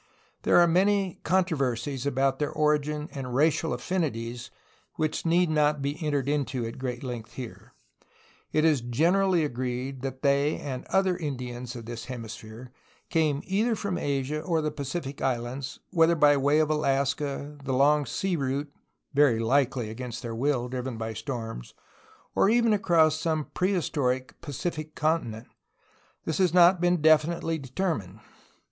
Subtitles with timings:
[0.41, 4.49] There are many controversies about their origin and racial affini ties
[4.95, 7.75] which need not be entered into at great length here.
[8.51, 12.71] It is generally agreed that they and the other Indians of this hemisphere
[13.11, 18.07] came either from Asia or the Pacific islands, whether by way of Alaska, the long
[18.07, 18.73] sea route
[19.13, 21.75] (very likely against their will, driven by storms),
[22.33, 25.45] or even across some prehistoric Pacific continent
[26.25, 28.19] has not been definitely deter mined.